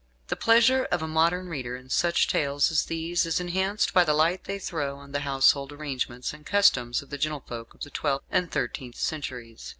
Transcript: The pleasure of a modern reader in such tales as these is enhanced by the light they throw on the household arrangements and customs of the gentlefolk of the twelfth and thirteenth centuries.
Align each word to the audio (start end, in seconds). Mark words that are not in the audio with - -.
The 0.29 0.35
pleasure 0.35 0.85
of 0.85 1.03
a 1.03 1.07
modern 1.07 1.47
reader 1.47 1.75
in 1.75 1.91
such 1.91 2.27
tales 2.27 2.71
as 2.71 2.85
these 2.85 3.23
is 3.27 3.39
enhanced 3.39 3.93
by 3.93 4.03
the 4.03 4.15
light 4.15 4.45
they 4.45 4.57
throw 4.57 4.97
on 4.97 5.11
the 5.11 5.19
household 5.19 5.71
arrangements 5.71 6.33
and 6.33 6.43
customs 6.43 7.03
of 7.03 7.11
the 7.11 7.19
gentlefolk 7.19 7.75
of 7.75 7.81
the 7.81 7.91
twelfth 7.91 8.25
and 8.31 8.49
thirteenth 8.51 8.95
centuries. 8.97 9.69